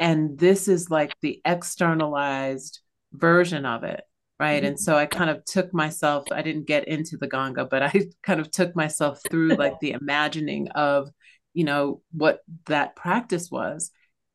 [0.01, 2.81] And this is like the externalized
[3.13, 4.03] version of it
[4.39, 4.59] right?
[4.59, 4.67] Mm-hmm.
[4.67, 7.93] and so i kind of took myself i didn't get into the ganga but i
[8.23, 11.09] kind of took myself through like the imagining of
[11.59, 13.91] you know what that practice was.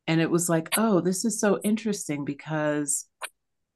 [0.07, 3.05] And it was like oh this is so interesting because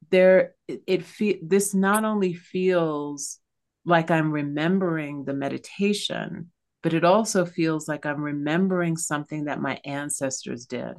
[0.10, 3.40] there it, it feel this not only feels
[3.86, 6.52] like i'm remembering the meditation
[6.84, 10.94] but it also feels like i'm remembering something that my ancestors did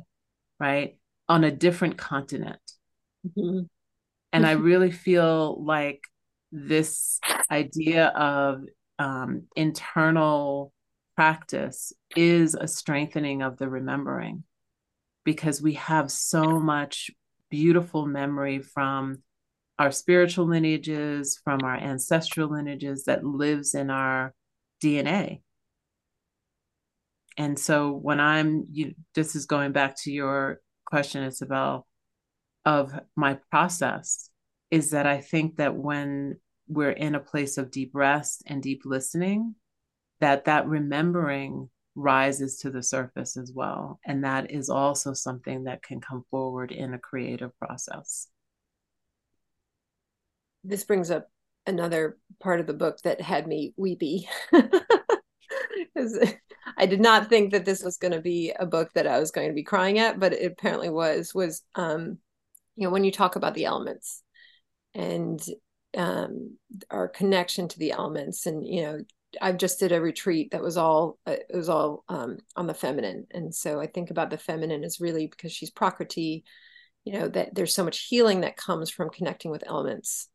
[0.58, 2.60] right on a different continent.
[3.26, 3.64] Mm-hmm.
[4.32, 6.02] and i really feel like
[6.52, 8.64] this idea of
[8.98, 10.72] um, internal
[11.14, 14.44] practice is a strengthening of the remembering
[15.24, 17.10] because we have so much
[17.50, 19.22] beautiful memory from
[19.78, 24.34] our spiritual lineages, from our ancestral lineages that lives in our
[24.82, 25.40] DNA.
[27.36, 31.86] And so when I'm, you, this is going back to your question, Isabel,
[32.64, 34.30] of my process,
[34.70, 38.82] is that I think that when we're in a place of deep rest and deep
[38.84, 39.54] listening,
[40.20, 43.98] that that remembering rises to the surface as well.
[44.06, 48.28] And that is also something that can come forward in a creative process.
[50.62, 51.28] This brings up
[51.66, 54.28] another part of the book that had me weepy.
[56.76, 59.32] I did not think that this was going to be a book that I was
[59.32, 61.34] going to be crying at, but it apparently was.
[61.34, 62.18] Was um,
[62.76, 64.22] you know when you talk about the elements
[64.94, 65.40] and
[65.96, 66.56] um,
[66.90, 68.98] our connection to the elements, and you know
[69.40, 72.74] I just did a retreat that was all uh, it was all um, on the
[72.74, 76.44] feminine, and so I think about the feminine is really because she's Prakriti,
[77.04, 80.28] you know that there's so much healing that comes from connecting with elements.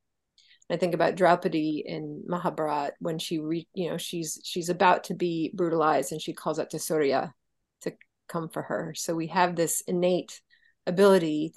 [0.69, 5.13] I think about Draupadi in Mahabharat when she re, you know she's she's about to
[5.13, 7.33] be brutalized and she calls out to Surya
[7.81, 7.93] to
[8.27, 8.93] come for her.
[8.95, 10.41] So we have this innate
[10.87, 11.53] ability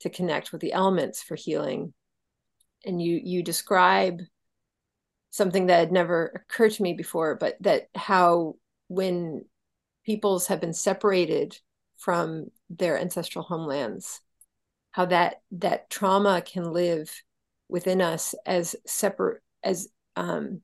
[0.00, 1.92] to connect with the elements for healing,
[2.84, 4.20] and you you describe
[5.30, 8.56] something that had never occurred to me before, but that how
[8.88, 9.44] when
[10.04, 11.58] peoples have been separated
[11.96, 14.20] from their ancestral homelands,
[14.92, 17.22] how that that trauma can live
[17.68, 20.62] within us as separate as um,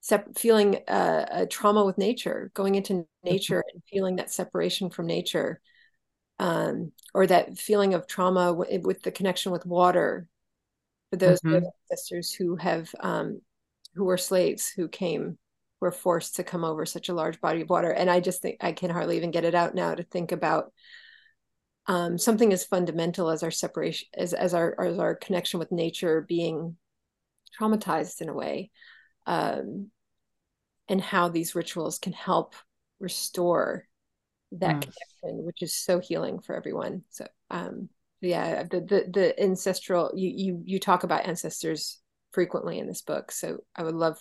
[0.00, 5.06] sep- feeling a, a, trauma with nature, going into nature and feeling that separation from
[5.06, 5.60] nature,
[6.38, 10.26] um, or that feeling of trauma w- with the connection with water
[11.14, 11.64] for those mm-hmm.
[11.90, 13.40] ancestors who have um,
[13.94, 15.38] who were slaves who came
[15.80, 18.56] were forced to come over such a large body of water and i just think
[18.60, 20.72] i can hardly even get it out now to think about
[21.86, 26.24] um, something as fundamental as our separation as, as our as our connection with nature
[26.26, 26.76] being
[27.58, 28.70] traumatized in a way
[29.26, 29.90] um,
[30.88, 32.56] and how these rituals can help
[32.98, 33.86] restore
[34.52, 34.80] that mm.
[34.80, 37.88] connection which is so healing for everyone so um,
[38.24, 42.00] yeah the, the the ancestral you you you talk about ancestors
[42.32, 44.18] frequently in this book so i would love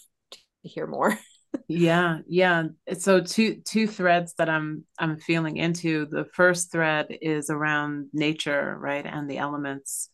[0.64, 1.18] to hear more.
[1.68, 2.64] Yeah yeah.
[2.98, 6.08] So two two threads that i'm i'm feeling into.
[6.08, 10.10] The first thread is around nature right and the elements.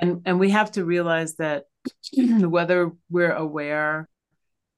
[0.00, 1.64] And and we have to realize that
[2.16, 4.08] whether we're aware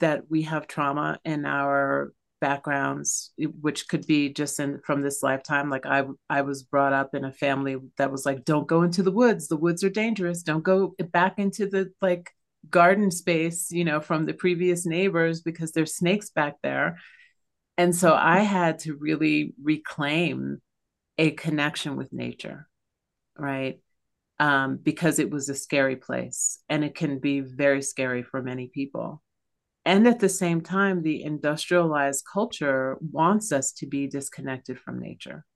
[0.01, 5.71] that we have trauma in our backgrounds which could be just in from this lifetime.
[5.71, 9.03] Like i i was brought up in a family that was like don't go into
[9.03, 9.49] the woods.
[9.49, 10.43] The woods are dangerous.
[10.43, 12.31] Don't go back into the like
[12.71, 16.99] garden space you know from the previous neighbors because there's snakes back there.
[17.77, 20.61] And so i had to really reclaim
[21.19, 22.69] a connection with nature
[23.39, 23.79] right?
[24.41, 28.69] Um, because it was a scary place and it can be very scary for many
[28.69, 29.23] people
[29.89, 35.47] and at the same time, the industrialized culture wants us to be disconnected from nature.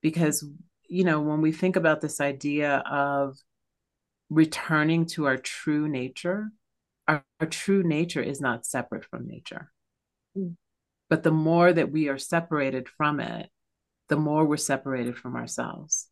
[0.00, 0.46] Because,
[0.88, 3.36] you know, when we think about this idea of
[4.30, 6.50] returning to our true nature,
[7.08, 9.72] our, our true nature is not separate from nature.
[10.38, 10.54] Mm.
[11.10, 13.50] But the more that we are separated from it,
[14.08, 16.06] the more we're separated from ourselves.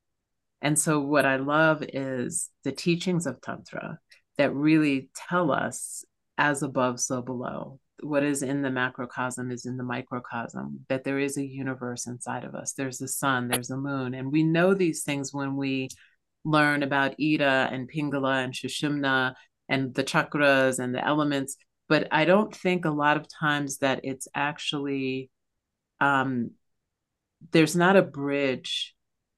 [0.60, 4.00] And so, what I love is the teachings of Tantra
[4.36, 6.04] that really tell us
[6.38, 7.78] as above, so below.
[8.02, 12.44] what is in the macrocosm is in the microcosm, that there is a universe inside
[12.44, 12.72] of us.
[12.72, 14.14] There's a sun, there's a moon.
[14.14, 15.88] And we know these things when we
[16.44, 19.34] learn about Ida and Pingala and Sushumna
[19.68, 21.56] and the chakras and the elements.
[21.88, 25.30] But I don't think a lot of times that it's actually,
[26.00, 26.52] um,
[27.52, 28.94] there's not a bridge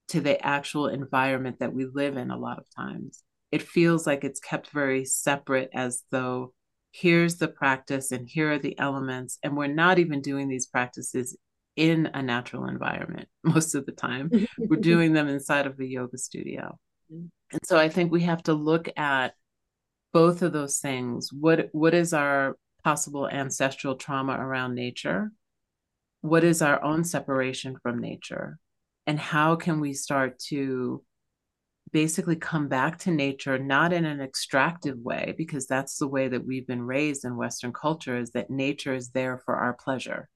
[0.09, 3.23] to the actual environment that we live in a lot of times.
[3.53, 6.53] It feels like it's kept very separate as though
[6.95, 9.37] here's the practice and here are the elements.
[9.43, 11.37] And we're not even doing these practices
[11.75, 14.31] in a natural environment most of the time.
[14.59, 16.79] we're doing them inside of a yoga studio.
[17.13, 17.27] Mm-hmm.
[17.53, 19.35] And so I think we have to look at
[20.13, 21.31] both of those things.
[21.33, 25.33] What what is our possible ancestral trauma around nature?
[26.21, 28.59] What is our own separation from nature?
[29.07, 31.03] And how can we start to
[31.95, 36.45] basically come back to nature not in an extractive way because that's the way that
[36.45, 40.29] we've been raised in western culture is that nature is there for our pleasure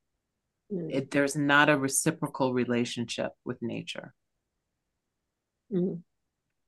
[0.72, 0.88] mm.
[0.88, 4.14] it, there's not a reciprocal relationship with nature
[5.74, 6.00] mm.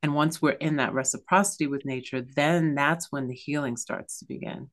[0.03, 4.24] and once we're in that reciprocity with nature then that's when the healing starts to
[4.24, 4.68] begin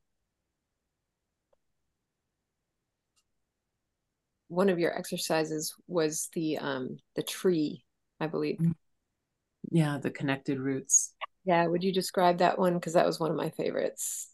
[4.48, 7.84] one of your exercises was the um the tree
[8.20, 8.74] i believe mm.
[9.70, 11.14] Yeah, the connected roots.
[11.46, 12.74] Yeah, would you describe that one?
[12.74, 14.30] Because that was one of my favorites.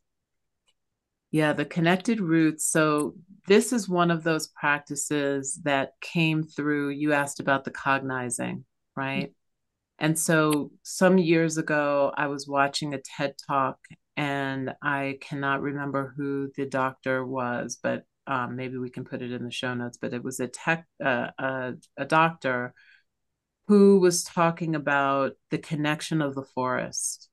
[1.32, 2.65] Yeah, the connected roots.
[2.65, 3.15] So,
[3.48, 6.89] this is one of those practices that came through.
[6.89, 8.65] You asked about the cognizing,
[8.96, 9.30] right?
[9.30, 10.06] Mm-hmm.
[10.06, 13.80] And so, some years ago, I was watching a TED talk,
[14.15, 19.32] and I cannot remember who the doctor was, but um, maybe we can put it
[19.32, 19.98] in the show notes.
[20.00, 22.74] But it was a tech, uh, a, a doctor
[23.67, 27.30] who was talking about the connection of the forest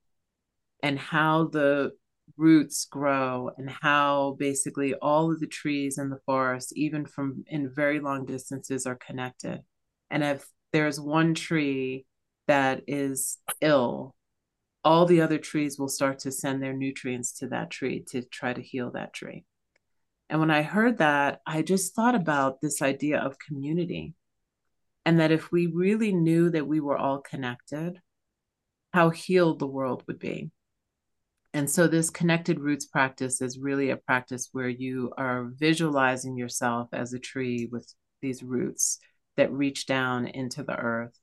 [0.82, 1.92] and how the
[2.36, 7.72] roots grow and how basically all of the trees in the forest even from in
[7.74, 9.60] very long distances are connected.
[10.10, 12.06] And if there's one tree
[12.46, 14.14] that is ill
[14.84, 18.52] all the other trees will start to send their nutrients to that tree to try
[18.52, 19.44] to heal that tree.
[20.28, 24.14] And when i heard that i just thought about this idea of community
[25.04, 28.00] and that if we really knew that we were all connected,
[28.92, 30.50] how healed the world would be.
[31.52, 36.88] And so, this connected roots practice is really a practice where you are visualizing yourself
[36.92, 38.98] as a tree with these roots
[39.36, 41.18] that reach down into the earth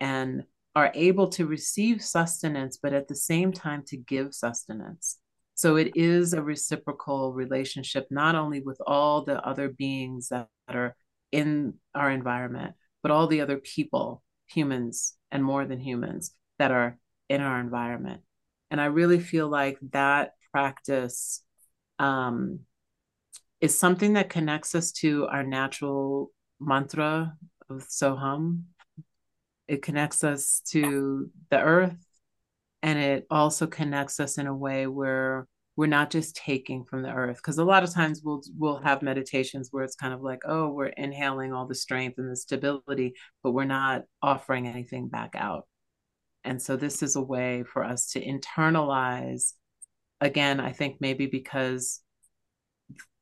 [0.00, 5.18] and are able to receive sustenance, but at the same time to give sustenance.
[5.54, 10.96] So, it is a reciprocal relationship, not only with all the other beings that are
[11.30, 16.98] in our environment, but all the other people, humans and more than humans that are
[17.28, 18.22] in our environment.
[18.70, 21.42] And I really feel like that practice
[21.98, 22.60] um,
[23.60, 27.36] is something that connects us to our natural mantra
[27.68, 28.62] of Soham.
[29.68, 31.96] It connects us to the earth,
[32.82, 35.46] and it also connects us in a way where
[35.80, 39.00] we're not just taking from the earth because a lot of times we'll we'll have
[39.00, 43.14] meditations where it's kind of like oh we're inhaling all the strength and the stability
[43.42, 45.66] but we're not offering anything back out.
[46.44, 49.54] And so this is a way for us to internalize
[50.20, 52.02] again i think maybe because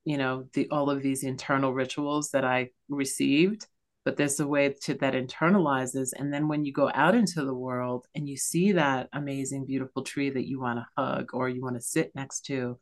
[0.05, 3.69] you know the all of these internal rituals that i received
[4.09, 7.53] but there's a way to that internalizes and then when you go out into the
[7.53, 11.61] world and you see that amazing beautiful tree that you want to hug or you
[11.61, 12.79] want to sit next to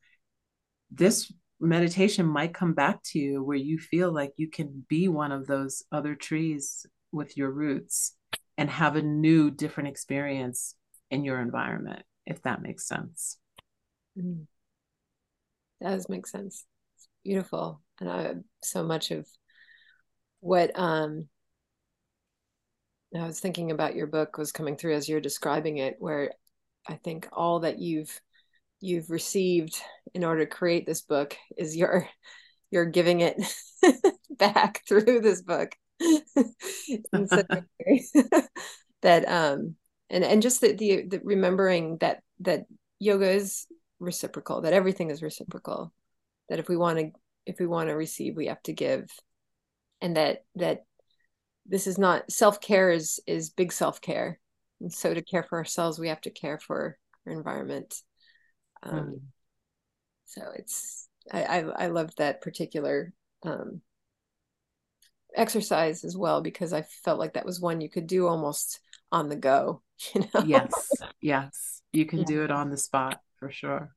[0.92, 5.32] this meditation might come back to you where you feel like you can be one
[5.32, 8.14] of those other trees with your roots
[8.56, 10.76] and have a new different experience
[11.10, 13.36] in your environment if that makes sense
[14.16, 14.46] mm.
[15.82, 19.26] does make sense it's beautiful and i so much of
[20.40, 21.28] what um
[23.14, 26.32] I was thinking about your book was coming through as you're describing it, where
[26.86, 28.20] I think all that you've
[28.80, 29.80] you've received
[30.14, 32.08] in order to create this book is your
[32.70, 33.36] you're giving it
[34.30, 35.74] back through this book.
[39.02, 39.76] that um
[40.10, 42.66] and and just the, the the remembering that that
[42.98, 43.66] yoga is
[43.98, 45.92] reciprocal, that everything is reciprocal.
[46.48, 47.10] That if we want to
[47.46, 49.08] if we want to receive, we have to give
[50.06, 50.84] and that that
[51.66, 54.38] this is not self-care is is big self-care
[54.80, 56.96] and so to care for ourselves we have to care for
[57.26, 58.02] our environment
[58.84, 59.20] um, mm.
[60.26, 63.80] so it's I, I i loved that particular um
[65.34, 68.78] exercise as well because i felt like that was one you could do almost
[69.10, 69.82] on the go
[70.14, 70.90] you know yes
[71.20, 72.26] yes you can yeah.
[72.26, 73.90] do it on the spot for sure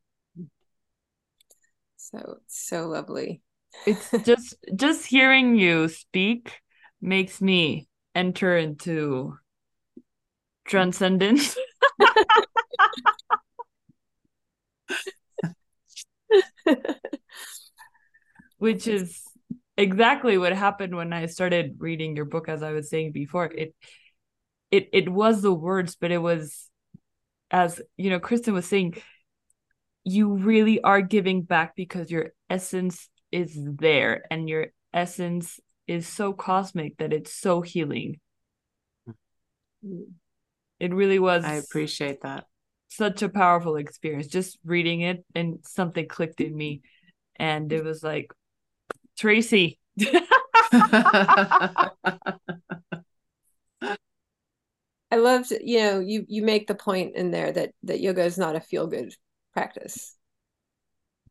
[2.00, 3.44] So so lovely.
[3.86, 6.54] It's just just hearing you speak
[7.02, 9.38] makes me enter into
[10.66, 11.58] transcendence.
[18.58, 19.24] Which is
[19.78, 23.46] exactly what happened when I started reading your book as I was saying before.
[23.46, 23.74] It
[24.72, 26.70] it it was the words, but it was
[27.52, 28.96] as you know, Kristen was saying,
[30.04, 36.34] you really are giving back because your essence is there and your essence is so
[36.34, 38.20] cosmic that it's so healing.
[40.80, 41.44] It really was.
[41.44, 42.46] I appreciate that.
[42.90, 44.28] Such a powerful experience.
[44.28, 46.82] Just reading it and something clicked in me.
[47.36, 48.32] And it was like,
[49.18, 49.80] Tracee.
[55.12, 58.38] I loved, you know, you you make the point in there that that yoga is
[58.38, 59.14] not a feel good
[59.54, 60.16] practice.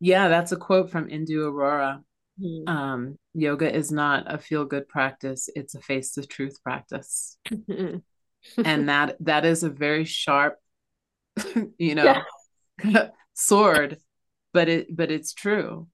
[0.01, 2.03] Yeah, that's a quote from Indu Aurora.
[2.41, 2.69] Mm-hmm.
[2.69, 7.99] Um, yoga is not a feel good practice; it's a face the truth practice, mm-hmm.
[8.65, 10.57] and that that is a very sharp,
[11.79, 12.23] you know,
[12.85, 13.09] yeah.
[13.35, 13.99] sword,
[14.53, 15.89] but it but it's true.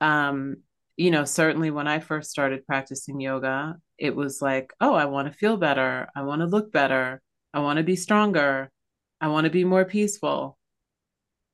[0.00, 0.58] Um,
[0.96, 5.30] you know, certainly when I first started practicing yoga, it was like, oh, I want
[5.30, 7.20] to feel better, I want to look better,
[7.52, 8.70] I want to be stronger.
[9.20, 10.58] I want to be more peaceful.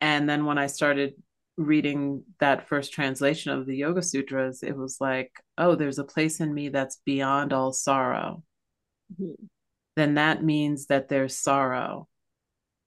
[0.00, 1.14] And then when I started
[1.56, 6.40] reading that first translation of the Yoga Sutras, it was like, oh, there's a place
[6.40, 8.42] in me that's beyond all sorrow.
[9.12, 9.44] Mm-hmm.
[9.96, 12.08] Then that means that there's sorrow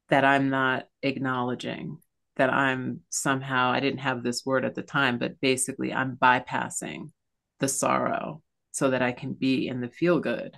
[0.09, 1.99] that I'm not acknowledging,
[2.35, 7.11] that I'm somehow, I didn't have this word at the time, but basically I'm bypassing
[7.59, 8.41] the sorrow
[8.71, 10.57] so that I can be in the feel good.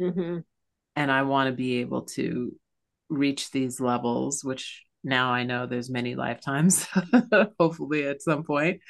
[0.00, 0.38] Mm-hmm
[0.96, 2.54] and I want to be able to
[3.08, 6.86] reach these levels, which now I know there's many lifetimes,
[7.58, 8.80] hopefully at some point.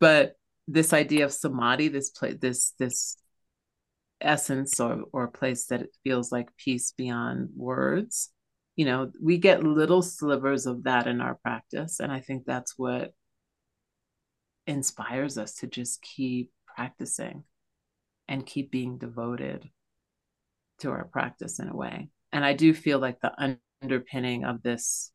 [0.00, 0.34] But
[0.66, 3.16] this idea of samadhi, this place, this this
[4.20, 8.30] essence or or place that it feels like peace beyond words,
[8.76, 12.74] you know, we get little slivers of that in our practice, and I think that's
[12.78, 13.12] what
[14.66, 17.44] inspires us to just keep practicing
[18.28, 19.68] and keep being devoted
[20.78, 22.08] to our practice in a way.
[22.32, 25.12] And I do feel like the underpinning of this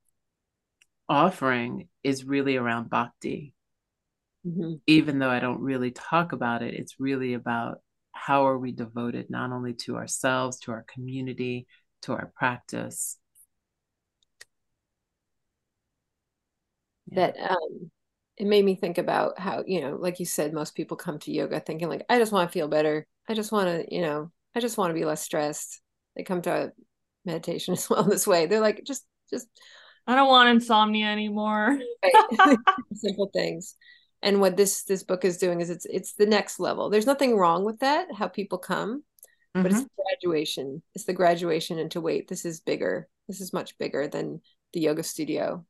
[1.09, 3.53] offering is really around bhakti.
[4.45, 4.75] Mm-hmm.
[4.87, 7.79] Even though I don't really talk about it, it's really about
[8.11, 11.67] how are we devoted not only to ourselves, to our community,
[12.03, 13.17] to our practice.
[17.07, 17.31] Yeah.
[17.31, 17.91] That um
[18.37, 21.31] it made me think about how, you know, like you said, most people come to
[21.31, 23.05] yoga thinking like, I just want to feel better.
[23.27, 25.81] I just want to, you know, I just want to be less stressed.
[26.15, 26.71] They come to
[27.25, 28.45] meditation as well this way.
[28.45, 29.47] They're like, just, just.
[30.09, 31.79] I don't want insomnia anymore.
[32.93, 33.75] Simple things.
[34.21, 36.89] And what this this book is doing is it's it's the next level.
[36.89, 38.07] There's nothing wrong with that.
[38.13, 39.03] How people come,
[39.55, 39.63] mm-hmm.
[39.63, 40.01] but it's mm-hmm.
[40.21, 40.81] graduation.
[40.95, 42.27] It's the graduation into wait.
[42.27, 43.07] This is bigger.
[43.27, 44.41] This is much bigger than
[44.73, 45.65] the yoga studio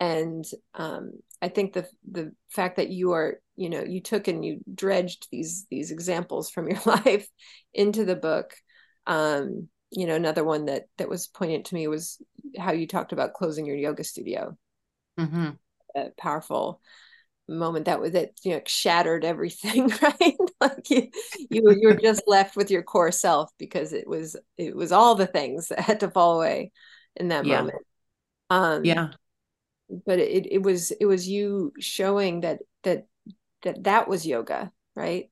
[0.00, 4.44] and um, I think the the fact that you are you know you took and
[4.44, 7.28] you dredged these these examples from your life
[7.74, 8.54] into the book.
[9.06, 12.18] Um, you know, another one that that was poignant to me was
[12.58, 14.56] how you talked about closing your yoga studio.
[15.18, 15.50] Mm-hmm.
[15.96, 16.80] A powerful
[17.48, 20.36] moment that was that you know shattered everything, right?
[20.60, 21.10] like you
[21.50, 24.92] you were, you were just left with your core self because it was it was
[24.92, 26.70] all the things that had to fall away
[27.16, 27.58] in that yeah.
[27.58, 27.82] moment.
[28.50, 29.08] Um, yeah
[30.06, 33.06] but it it was it was you showing that that
[33.62, 35.30] that that was yoga right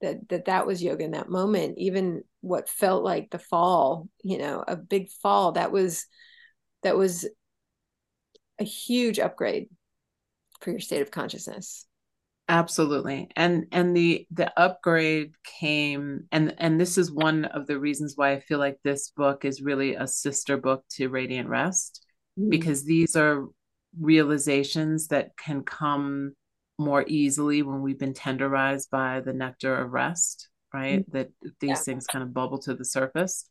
[0.00, 4.38] that that that was yoga in that moment even what felt like the fall you
[4.38, 5.52] know a big fall.
[5.52, 6.06] That was
[6.82, 7.26] that was
[8.58, 9.68] a huge upgrade
[10.60, 11.86] for your state of consciousness.
[12.48, 13.30] Absolutely.
[13.36, 18.32] And and the the upgrade came and and this is one of the reasons why
[18.32, 22.04] i feel like this book is really a sister book to radiant rest
[22.38, 22.50] mm-hmm.
[22.50, 23.46] because these are
[23.98, 26.34] realizations that can come
[26.78, 31.00] more easily when we've been tenderized by the nectar of rest, right?
[31.00, 31.16] Mm-hmm.
[31.16, 31.74] That these yeah.
[31.76, 33.48] things kind of bubble to the surface.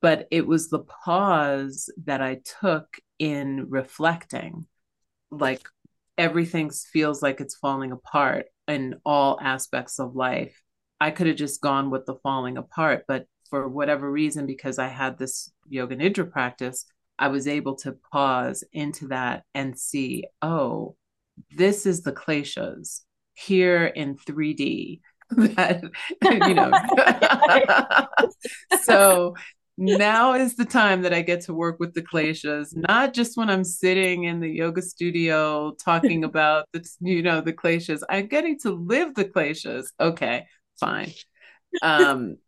[0.00, 4.66] But it was the pause that I took in reflecting.
[5.30, 5.62] Like
[6.16, 10.62] everything feels like it's falling apart in all aspects of life.
[11.00, 14.88] I could have just gone with the falling apart, but for whatever reason, because I
[14.88, 16.84] had this yoga nidra practice,
[17.18, 20.96] I was able to pause into that and see, oh,
[21.56, 23.00] this is the kleshas
[23.34, 25.00] here in 3D.
[25.36, 25.82] that
[26.22, 26.72] you know,
[28.82, 29.34] so
[29.78, 33.48] now is the time that I get to work with the kleshas, not just when
[33.48, 38.02] I'm sitting in the yoga studio talking about the, you know, the kleshas.
[38.10, 39.86] I'm getting to live the kleshas.
[40.00, 40.46] Okay,
[40.80, 41.12] fine.
[41.80, 42.38] Um,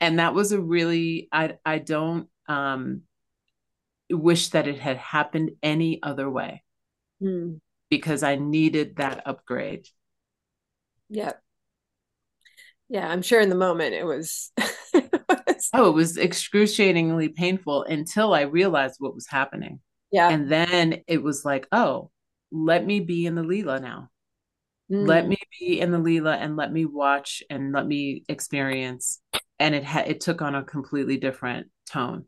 [0.00, 3.02] and that was a really, I, I don't um,
[4.10, 6.62] wish that it had happened any other way
[7.22, 7.60] mm.
[7.90, 9.86] because I needed that upgrade.
[11.10, 11.32] Yeah.
[12.90, 14.50] Yeah, I'm sure in the moment it was
[15.74, 19.78] oh, it was excruciatingly painful until I realized what was happening.
[20.10, 20.28] Yeah.
[20.28, 22.10] And then it was like, oh,
[22.50, 24.10] let me be in the Leela now.
[24.90, 25.06] Mm.
[25.06, 29.20] Let me be in the Leela and let me watch and let me experience.
[29.60, 32.24] And it had it took on a completely different tone.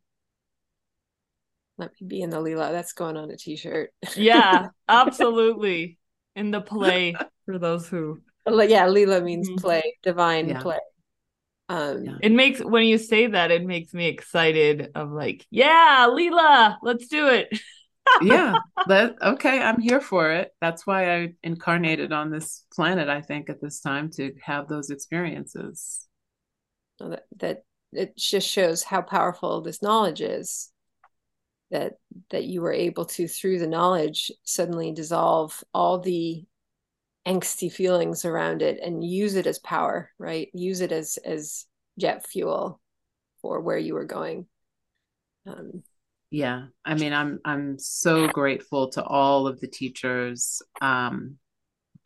[1.77, 2.71] Let me be in the Leela.
[2.71, 3.91] That's going on a t-shirt.
[4.15, 5.99] yeah, absolutely.
[6.37, 9.59] In the play for those who yeah, lila means mm-hmm.
[9.59, 10.61] play, divine yeah.
[10.61, 10.79] play.
[11.69, 12.19] Um.
[12.21, 14.91] It makes when you say that, it makes me excited.
[14.95, 17.49] Of like, yeah, Leela, let's do it.
[18.23, 18.57] yeah,
[18.89, 19.63] that okay.
[19.63, 20.51] I'm here for it.
[20.61, 23.09] That's why I incarnated on this planet.
[23.09, 26.07] I think at this time to have those experiences.
[26.99, 30.71] that that it just shows how powerful this knowledge is.
[31.71, 31.95] That
[32.31, 36.45] that you were able to through the knowledge suddenly dissolve all the
[37.27, 40.49] angsty feelings around it and use it as power right?
[40.55, 41.67] Use it as as
[41.99, 42.81] jet fuel
[43.41, 44.47] for where you were going.
[45.47, 45.83] Um,
[46.33, 51.37] yeah i mean i'm i'm so grateful to all of the teachers um,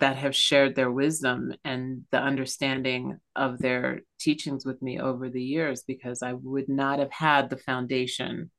[0.01, 5.43] that have shared their wisdom and the understanding of their teachings with me over the
[5.43, 8.51] years because i would not have had the foundation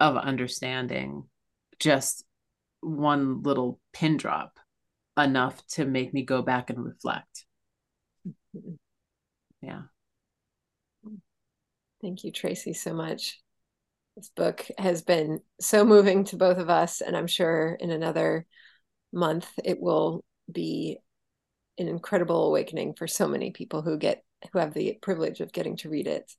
[0.00, 1.24] of understanding
[1.78, 2.24] just
[2.80, 4.58] one little pin drop
[5.16, 7.44] enough to make me go back and reflect.
[9.62, 9.82] Yeah.
[12.02, 13.40] Thank you, Tracee, so much.
[14.16, 18.46] This book has been so moving to both of us, and I'm sure in another
[19.12, 20.98] month it will be
[21.78, 25.76] an incredible awakening for so many people who get who have the privilege of getting
[25.78, 26.30] to read it.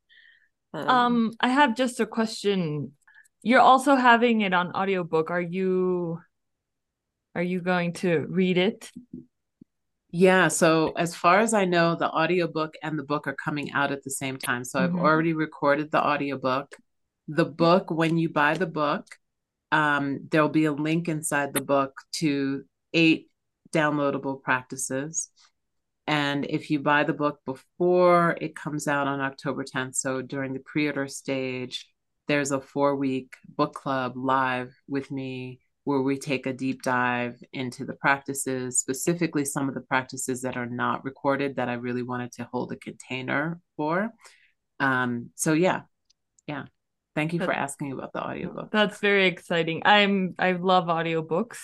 [0.74, 2.94] Um, um I have just a question.
[3.42, 5.32] You're also having it on audiobook.
[5.32, 6.20] Are you
[7.36, 8.90] are you going to read it?
[10.10, 13.92] Yeah, so as far as I know, the audiobook and the book are coming out
[13.92, 14.64] at the same time.
[14.64, 14.96] So mm-hmm.
[14.96, 16.74] I've already recorded the audiobook.
[17.28, 19.06] The book, when you buy the book,
[19.74, 22.64] um, there'll be a link inside the book to
[22.94, 23.30] eight
[23.74, 25.30] downloadable practices.
[26.08, 30.54] And if you buy the book before it comes out on October 10th, so during
[30.54, 31.88] the pre order stage,
[32.28, 37.42] there's a four week book club live with me where we take a deep dive
[37.54, 42.04] into the practices, specifically some of the practices that are not recorded that I really
[42.04, 44.10] wanted to hold a container for.
[44.80, 45.82] Um, so yeah,
[46.48, 46.66] yeah.
[47.16, 48.72] Thank you for asking about the audiobook.
[48.72, 49.84] That's very exciting.
[49.86, 51.58] I'm I love audiobooks.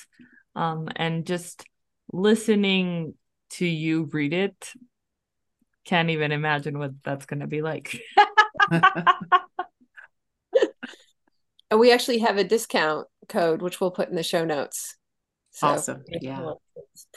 [0.55, 1.65] Um, and just
[2.13, 3.15] listening
[3.51, 4.73] to you read it
[5.83, 7.99] can't even imagine what that's going to be like.
[11.71, 14.95] and we actually have a discount code, which we'll put in the show notes.
[15.51, 16.03] So awesome.
[16.07, 16.53] Yeah.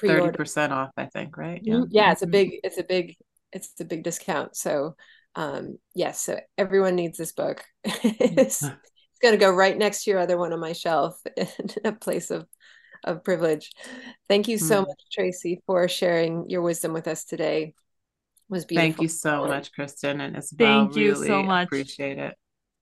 [0.01, 1.61] Thirty percent off, I think, right?
[1.63, 1.75] Yeah.
[1.75, 1.85] Mm-hmm.
[1.91, 3.17] Yeah, it's a big, it's a big,
[3.53, 4.57] it's a big discount.
[4.57, 4.97] So
[5.37, 7.65] um yes, so everyone needs this book.
[7.85, 11.49] it's, it's gonna go right next to your other one on my shelf in
[11.85, 12.47] a place of
[13.05, 13.71] of privilege.
[14.29, 14.89] Thank you so mm.
[14.89, 17.63] much, Tracee, for sharing your wisdom with us today.
[17.65, 17.75] It
[18.49, 18.89] was beautiful.
[18.89, 20.85] Thank you so much, Kristen and Isabel.
[20.87, 21.67] Thank you really so much.
[21.67, 22.35] Appreciate it.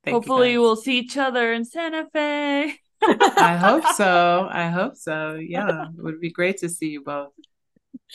[0.05, 2.78] Thank Hopefully, we'll see each other in Santa Fe.
[3.03, 4.48] I hope so.
[4.50, 5.34] I hope so.
[5.34, 7.32] Yeah, it would be great to see you both.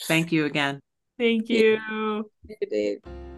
[0.02, 0.80] Thank you again.
[1.18, 1.78] Thank you.
[2.46, 3.37] Thank you.